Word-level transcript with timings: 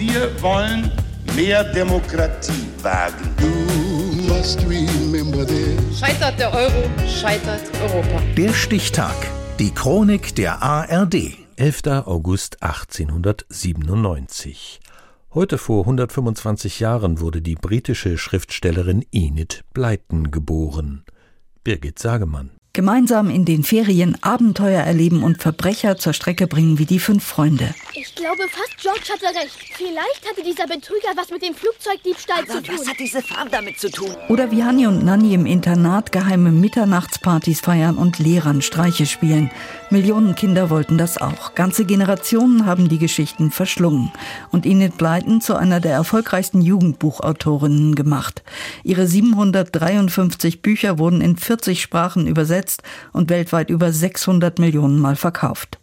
Wir 0.00 0.32
wollen 0.40 0.90
mehr 1.36 1.62
Demokratie 1.74 2.66
wagen. 2.80 3.36
Scheitert 5.94 6.40
der 6.40 6.54
Euro, 6.54 6.88
scheitert 7.06 7.60
Europa. 7.82 8.22
Der 8.34 8.54
Stichtag. 8.54 9.14
Die 9.58 9.74
Chronik 9.74 10.34
der 10.36 10.62
ARD. 10.62 11.36
11. 11.56 11.82
August 12.06 12.62
1897. 12.62 14.80
Heute 15.34 15.58
vor 15.58 15.82
125 15.82 16.80
Jahren 16.80 17.20
wurde 17.20 17.42
die 17.42 17.56
britische 17.56 18.16
Schriftstellerin 18.16 19.04
Enid 19.12 19.64
Blyton 19.74 20.30
geboren. 20.30 21.04
Birgit 21.62 21.98
Sagemann. 21.98 22.59
Gemeinsam 22.72 23.30
in 23.30 23.44
den 23.44 23.64
Ferien 23.64 24.16
Abenteuer 24.22 24.82
erleben 24.82 25.24
und 25.24 25.42
Verbrecher 25.42 25.96
zur 25.96 26.12
Strecke 26.12 26.46
bringen 26.46 26.78
wie 26.78 26.84
die 26.84 27.00
fünf 27.00 27.24
Freunde. 27.24 27.74
Ich 27.94 28.14
glaube 28.14 28.44
fast, 28.48 28.76
George 28.80 29.00
hatte 29.12 29.36
recht. 29.36 29.58
Vielleicht 29.76 30.28
hatte 30.30 30.44
dieser 30.44 30.68
Betrüger 30.68 31.08
was 31.16 31.30
mit 31.32 31.42
dem 31.42 31.52
Flugzeugdiebstahl 31.52 32.44
Aber 32.44 32.52
zu 32.52 32.62
tun. 32.62 32.76
was 32.78 32.86
hat 32.86 33.00
diese 33.00 33.22
Farm 33.22 33.48
damit 33.50 33.80
zu 33.80 33.90
tun? 33.90 34.14
Oder 34.28 34.52
wie 34.52 34.62
Hanni 34.62 34.86
und 34.86 35.04
Nanni 35.04 35.34
im 35.34 35.46
Internat 35.46 36.12
geheime 36.12 36.52
Mitternachtspartys 36.52 37.58
feiern 37.60 37.96
und 37.96 38.20
Lehrern 38.20 38.62
Streiche 38.62 39.06
spielen. 39.06 39.50
Millionen 39.90 40.36
Kinder 40.36 40.70
wollten 40.70 40.96
das 40.96 41.20
auch. 41.20 41.56
Ganze 41.56 41.84
Generationen 41.84 42.66
haben 42.66 42.88
die 42.88 42.98
Geschichten 42.98 43.50
verschlungen 43.50 44.12
und 44.52 44.64
Enid 44.64 44.96
Blyton 44.96 45.40
zu 45.40 45.56
einer 45.56 45.80
der 45.80 45.94
erfolgreichsten 45.94 46.60
Jugendbuchautorinnen 46.60 47.96
gemacht. 47.96 48.44
Ihre 48.84 49.08
753 49.08 50.62
Bücher 50.62 51.00
wurden 51.00 51.20
in 51.20 51.36
40 51.36 51.82
Sprachen 51.82 52.28
übersetzt 52.28 52.59
und 53.12 53.30
weltweit 53.30 53.70
über 53.70 53.92
600 53.92 54.58
Millionen 54.58 54.98
Mal 54.98 55.16
verkauft. 55.16 55.78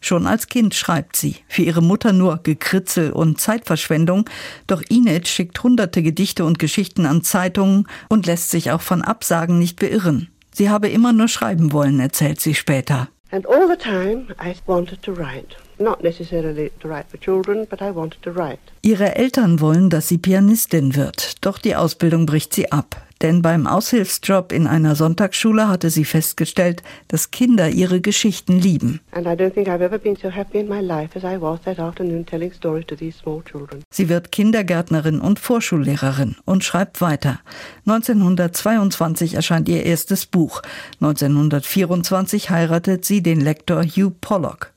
Schon 0.00 0.26
als 0.26 0.46
Kind 0.46 0.74
schreibt 0.74 1.16
sie, 1.16 1.36
für 1.48 1.62
ihre 1.62 1.82
Mutter 1.82 2.12
nur 2.12 2.40
Gekritzel 2.42 3.12
und 3.12 3.40
Zeitverschwendung, 3.40 4.28
doch 4.66 4.82
Enid 4.88 5.28
schickt 5.28 5.62
hunderte 5.62 6.02
Gedichte 6.02 6.44
und 6.44 6.58
Geschichten 6.58 7.06
an 7.06 7.22
Zeitungen 7.22 7.86
und 8.08 8.26
lässt 8.26 8.50
sich 8.50 8.70
auch 8.70 8.80
von 8.80 9.02
Absagen 9.02 9.58
nicht 9.58 9.78
beirren. 9.78 10.28
Sie 10.52 10.70
habe 10.70 10.88
immer 10.88 11.12
nur 11.12 11.28
schreiben 11.28 11.72
wollen, 11.72 12.00
erzählt 12.00 12.40
sie 12.40 12.54
später. 12.54 13.08
And 13.32 13.46
all 13.48 13.68
the 13.68 13.76
time 13.76 14.28
I 14.40 14.54
wanted 14.66 15.02
to 15.02 15.12
write. 15.12 15.56
Not 15.78 16.02
necessarily 16.02 16.70
to 16.80 16.88
write 16.88 17.06
for 17.10 17.18
children, 17.20 17.66
but 17.68 17.80
I 17.82 17.94
wanted 17.94 18.22
to 18.22 18.30
write. 18.30 18.60
Ihre 18.82 19.16
Eltern 19.16 19.60
wollen, 19.60 19.90
dass 19.90 20.08
sie 20.08 20.16
Pianistin 20.16 20.94
wird, 20.94 21.44
doch 21.44 21.58
die 21.58 21.74
Ausbildung 21.74 22.24
bricht 22.24 22.54
sie 22.54 22.70
ab. 22.70 23.05
Denn 23.22 23.40
beim 23.40 23.66
Aushilfsjob 23.66 24.52
in 24.52 24.66
einer 24.66 24.94
Sonntagsschule 24.94 25.68
hatte 25.68 25.88
sie 25.88 26.04
festgestellt, 26.04 26.82
dass 27.08 27.30
Kinder 27.30 27.70
ihre 27.70 28.00
Geschichten 28.00 28.58
lieben. 28.58 29.00
And 29.12 29.26
I 29.26 29.30
don't 29.30 29.52
think 29.52 29.68
I've 29.68 29.82
ever 29.82 29.98
been 29.98 30.16
so 30.16 30.30
happy 30.30 30.58
in 30.58 30.68
my 30.68 30.80
life 30.80 31.16
as 31.18 31.24
I 31.24 31.40
was 31.40 31.60
that 31.62 31.78
afternoon 31.78 32.26
telling 32.26 32.52
stories 32.52 32.86
to 32.86 32.94
these 32.94 33.16
small 33.18 33.42
children. 33.42 33.82
Sie 33.90 34.08
wird 34.08 34.32
Kindergärtnerin 34.32 35.20
und 35.20 35.38
Vorschullehrerin 35.38 36.36
und 36.44 36.62
schreibt 36.62 37.00
weiter. 37.00 37.40
1922 37.86 39.34
erscheint 39.34 39.68
ihr 39.68 39.84
erstes 39.84 40.26
Buch. 40.26 40.60
1924 41.00 42.50
heiratet 42.50 43.04
sie 43.04 43.22
den 43.22 43.40
Lektor 43.40 43.82
Hugh 43.82 44.12
Pollock. 44.20 44.72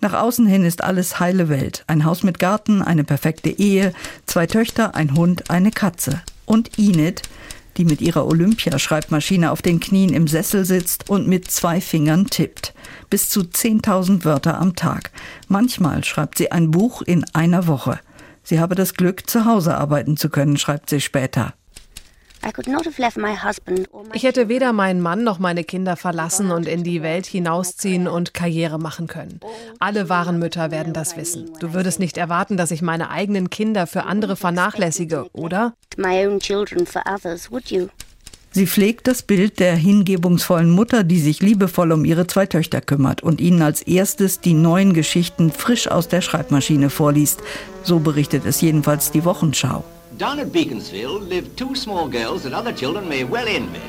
Nach 0.00 0.14
außen 0.14 0.46
hin 0.46 0.64
ist 0.64 0.82
alles 0.82 1.20
heile 1.20 1.48
Welt. 1.48 1.84
Ein 1.86 2.04
Haus 2.04 2.22
mit 2.22 2.38
Garten, 2.38 2.82
eine 2.82 3.04
perfekte 3.04 3.50
Ehe, 3.50 3.92
zwei 4.26 4.46
Töchter, 4.46 4.94
ein 4.94 5.16
Hund, 5.16 5.50
eine 5.50 5.70
Katze. 5.70 6.22
Und 6.46 6.78
Enid, 6.78 7.22
die 7.76 7.84
mit 7.84 8.00
ihrer 8.00 8.26
Olympiaschreibmaschine 8.26 9.50
auf 9.50 9.62
den 9.62 9.80
Knien 9.80 10.12
im 10.12 10.26
Sessel 10.26 10.64
sitzt 10.64 11.10
und 11.10 11.26
mit 11.26 11.50
zwei 11.50 11.80
Fingern 11.80 12.26
tippt. 12.26 12.74
Bis 13.10 13.28
zu 13.28 13.40
10.000 13.40 14.24
Wörter 14.24 14.60
am 14.60 14.76
Tag. 14.76 15.10
Manchmal 15.48 16.04
schreibt 16.04 16.38
sie 16.38 16.52
ein 16.52 16.70
Buch 16.70 17.02
in 17.02 17.24
einer 17.32 17.66
Woche. 17.66 18.00
Sie 18.42 18.60
habe 18.60 18.74
das 18.74 18.94
Glück, 18.94 19.28
zu 19.28 19.44
Hause 19.44 19.76
arbeiten 19.76 20.16
zu 20.16 20.28
können, 20.28 20.56
schreibt 20.56 20.90
sie 20.90 21.00
später. 21.00 21.54
Ich 24.12 24.22
hätte 24.22 24.48
weder 24.48 24.72
meinen 24.72 25.00
Mann 25.00 25.24
noch 25.24 25.38
meine 25.38 25.64
Kinder 25.64 25.96
verlassen 25.96 26.50
und 26.50 26.66
in 26.66 26.84
die 26.84 27.02
Welt 27.02 27.26
hinausziehen 27.26 28.06
und 28.06 28.34
Karriere 28.34 28.78
machen 28.78 29.06
können. 29.06 29.40
Alle 29.78 30.08
wahren 30.08 30.38
Mütter 30.38 30.70
werden 30.70 30.92
das 30.92 31.16
wissen. 31.16 31.50
Du 31.60 31.72
würdest 31.72 31.98
nicht 31.98 32.16
erwarten, 32.16 32.56
dass 32.56 32.70
ich 32.70 32.82
meine 32.82 33.10
eigenen 33.10 33.50
Kinder 33.50 33.86
für 33.86 34.04
andere 34.04 34.36
vernachlässige, 34.36 35.26
oder? 35.32 35.74
Sie 38.50 38.68
pflegt 38.68 39.08
das 39.08 39.22
Bild 39.22 39.58
der 39.58 39.74
hingebungsvollen 39.74 40.70
Mutter, 40.70 41.02
die 41.02 41.18
sich 41.18 41.40
liebevoll 41.40 41.90
um 41.90 42.04
ihre 42.04 42.28
zwei 42.28 42.46
Töchter 42.46 42.80
kümmert 42.80 43.20
und 43.20 43.40
ihnen 43.40 43.62
als 43.62 43.82
erstes 43.82 44.38
die 44.40 44.54
neuen 44.54 44.94
Geschichten 44.94 45.50
frisch 45.50 45.88
aus 45.88 46.06
der 46.06 46.20
Schreibmaschine 46.20 46.88
vorliest. 46.88 47.40
So 47.82 47.98
berichtet 47.98 48.46
es 48.46 48.60
jedenfalls 48.60 49.10
die 49.10 49.24
Wochenschau. 49.24 49.82
Down 50.16 50.38
at 50.38 50.52
Beaconsfield 50.52 51.22
live 51.22 51.56
two 51.56 51.74
small 51.74 52.06
girls 52.06 52.44
that 52.44 52.52
other 52.52 52.72
children 52.72 53.08
may 53.08 53.24
well 53.24 53.48
envy. 53.48 53.80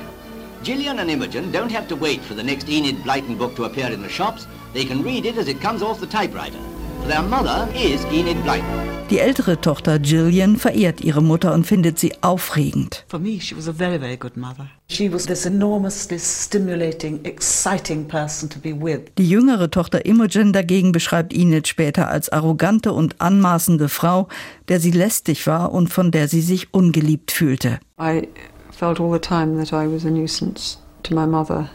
Gillian 0.64 0.98
and 0.98 1.12
Imogen 1.12 1.52
don't 1.52 1.72
have 1.72 1.88
to 1.90 1.96
wait 1.96 2.22
for 2.22 2.34
the 2.34 2.42
next 2.42 2.68
Enid 2.68 2.96
Blyton 3.04 3.38
book 3.38 3.56
to 3.58 3.66
appear 3.66 3.92
in 3.92 4.02
the 4.02 4.10
shops. 4.10 4.48
They 4.74 4.86
can 4.86 5.04
read 5.04 5.28
it 5.28 5.38
as 5.38 5.48
it 5.48 5.62
comes 5.62 5.84
off 5.84 6.00
the 6.00 6.08
typewriter. 6.08 6.60
for 7.02 7.08
Their 7.08 7.22
mother 7.22 7.72
is 7.76 8.04
Enid 8.06 8.38
Blyton. 8.38 8.95
Die 9.12 9.20
ältere 9.20 9.62
Tochter 9.62 10.00
Gillian 10.00 10.56
verehrt 10.56 11.02
ihre 11.02 11.22
Mutter 11.22 11.54
und 11.54 11.68
findet 11.68 12.00
sie 12.00 12.14
aufregend. 12.22 13.06
For 13.08 13.20
me, 13.20 13.40
she 13.40 13.56
was 13.56 13.68
a 13.68 13.72
very, 13.72 14.00
very 14.00 14.18
good 14.18 14.36
mother. 14.36 14.68
She 14.90 15.14
was 15.14 15.28
this 15.28 15.46
enormously 15.46 16.18
stimulating, 16.18 17.24
exciting 17.24 18.08
person 18.08 18.50
to 18.50 18.58
be 18.60 18.74
with. 18.74 19.02
Die 19.20 19.30
jüngere 19.30 19.70
Tochter 19.70 20.08
Imogen 20.08 20.54
dagegen 20.54 20.92
beschreibt 20.92 21.36
Enid 21.36 21.68
später 21.68 22.08
als 22.08 22.30
arrogante 22.30 22.94
und 22.94 23.22
anmaßende 23.22 23.90
Frau, 23.90 24.28
der 24.70 24.80
sie 24.80 24.92
lästig 24.92 25.46
war 25.46 25.72
und 25.72 25.94
von 25.94 26.10
der 26.10 26.28
sie 26.28 26.42
sich 26.42 26.74
ungeliebt 26.74 27.32
fühlte. 27.32 27.80
I 28.02 28.28
felt 28.72 29.00
all 29.00 29.14
the 29.14 29.20
time 29.20 29.64
that 29.64 29.72
I 29.72 29.88
was 29.88 30.04
a 30.08 30.10
nuisance 30.10 30.80
to 31.04 31.14
my 31.14 31.28
mother 31.28 31.70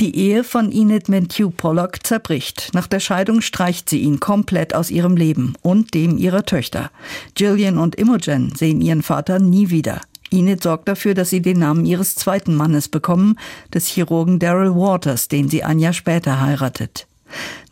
Die 0.00 0.16
Ehe 0.16 0.44
von 0.44 0.70
Enid 0.72 1.08
Hugh 1.08 1.52
Pollock 1.56 2.04
zerbricht. 2.04 2.70
Nach 2.74 2.86
der 2.86 3.00
Scheidung 3.00 3.40
streicht 3.40 3.88
sie 3.88 4.00
ihn 4.00 4.20
komplett 4.20 4.74
aus 4.74 4.90
ihrem 4.90 5.16
Leben 5.16 5.54
und 5.62 5.94
dem 5.94 6.18
ihrer 6.18 6.44
Töchter. 6.44 6.90
Gillian 7.34 7.78
und 7.78 7.94
Imogen 7.94 8.52
sehen 8.54 8.80
ihren 8.80 9.02
Vater 9.02 9.38
nie 9.38 9.70
wieder. 9.70 10.00
Enid 10.30 10.62
sorgt 10.62 10.88
dafür, 10.88 11.14
dass 11.14 11.30
sie 11.30 11.42
den 11.42 11.60
Namen 11.60 11.86
ihres 11.86 12.14
zweiten 12.14 12.54
Mannes 12.54 12.88
bekommen, 12.88 13.38
des 13.72 13.86
Chirurgen 13.86 14.38
Daryl 14.38 14.74
Waters, 14.74 15.28
den 15.28 15.48
sie 15.48 15.62
ein 15.62 15.78
Jahr 15.78 15.92
später 15.92 16.40
heiratet. 16.40 17.06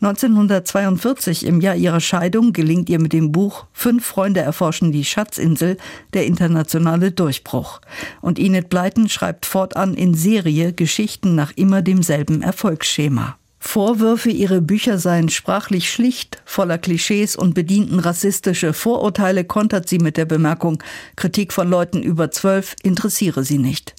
1942, 0.01 1.45
im 1.45 1.61
Jahr 1.61 1.75
ihrer 1.75 1.99
Scheidung, 1.99 2.53
gelingt 2.53 2.89
ihr 2.89 2.99
mit 2.99 3.13
dem 3.13 3.31
Buch 3.31 3.65
Fünf 3.71 4.05
Freunde 4.05 4.41
erforschen 4.41 4.91
die 4.91 5.05
Schatzinsel 5.05 5.77
der 6.13 6.25
internationale 6.25 7.11
Durchbruch. 7.11 7.81
Und 8.21 8.39
Enid 8.39 8.69
Blyton 8.69 9.09
schreibt 9.09 9.45
fortan 9.45 9.93
in 9.93 10.13
Serie 10.13 10.73
Geschichten 10.73 11.35
nach 11.35 11.51
immer 11.55 11.81
demselben 11.81 12.41
Erfolgsschema. 12.41 13.37
Vorwürfe, 13.65 14.29
ihre 14.29 14.61
Bücher 14.61 14.99
seien 14.99 15.29
sprachlich 15.29 15.89
schlicht, 15.89 16.41
voller 16.43 16.77
Klischees 16.77 17.35
und 17.35 17.55
bedienten 17.55 17.99
rassistische 17.99 18.73
Vorurteile, 18.73 19.45
kontert 19.45 19.87
sie 19.87 19.99
mit 19.99 20.17
der 20.17 20.25
Bemerkung, 20.25 20.83
Kritik 21.15 21.53
von 21.53 21.69
Leuten 21.69 22.03
über 22.03 22.29
zwölf 22.29 22.75
interessiere 22.83 23.43
sie 23.43 23.57
nicht. 23.57 23.95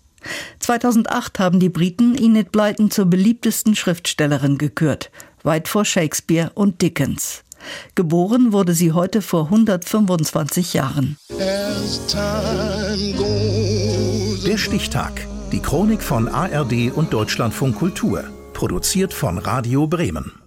2008 0.61 1.39
haben 1.39 1.61
die 1.61 1.71
Briten 1.71 2.15
Enid 2.15 2.53
Blyton 2.53 2.91
zur 2.91 3.07
beliebtesten 3.07 3.75
Schriftstellerin 3.75 4.59
gekürt, 4.59 5.11
weit 5.45 5.69
vor 5.69 5.85
Shakespeare 5.85 6.51
und 6.55 6.83
Dickens. 6.83 7.45
Geboren 7.95 8.53
wurde 8.53 8.75
sie 8.75 8.93
heute 8.93 9.23
vor 9.23 9.45
125 9.45 10.75
Jahren. 10.75 11.17
Der 14.47 14.59
Stichtag. 14.59 15.27
Die 15.53 15.61
Chronik 15.61 16.03
von 16.03 16.29
ARD 16.29 16.91
und 16.93 17.13
Deutschlandfunk 17.13 17.77
Kultur. 17.77 18.25
Produziert 18.53 19.13
von 19.15 19.39
Radio 19.39 19.87
Bremen. 19.87 20.44